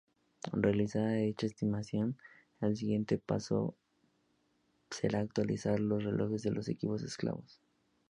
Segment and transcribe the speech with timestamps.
[0.53, 2.17] Realizada dicha estimación,
[2.59, 3.75] el siguiente paso
[4.89, 7.61] será actualizar los relojes de los equipos esclavos.